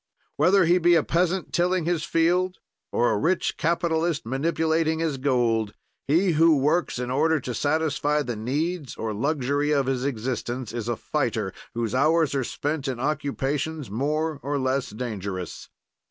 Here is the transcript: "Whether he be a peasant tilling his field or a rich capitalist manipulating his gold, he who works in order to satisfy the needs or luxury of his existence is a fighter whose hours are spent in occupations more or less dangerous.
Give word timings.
"Whether 0.35 0.65
he 0.65 0.79
be 0.79 0.95
a 0.95 1.03
peasant 1.03 1.53
tilling 1.53 1.85
his 1.85 2.03
field 2.03 2.57
or 2.91 3.11
a 3.11 3.17
rich 3.19 3.55
capitalist 3.55 4.25
manipulating 4.25 4.97
his 4.97 5.17
gold, 5.17 5.75
he 6.07 6.31
who 6.31 6.57
works 6.57 6.97
in 6.97 7.11
order 7.11 7.39
to 7.41 7.53
satisfy 7.53 8.23
the 8.23 8.35
needs 8.35 8.95
or 8.95 9.13
luxury 9.13 9.69
of 9.69 9.85
his 9.85 10.03
existence 10.03 10.73
is 10.73 10.87
a 10.89 10.95
fighter 10.95 11.53
whose 11.75 11.93
hours 11.93 12.33
are 12.33 12.43
spent 12.43 12.87
in 12.87 12.99
occupations 12.99 13.91
more 13.91 14.39
or 14.41 14.57
less 14.57 14.89
dangerous. 14.89 15.69